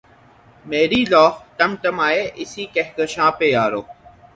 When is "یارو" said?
3.55-3.81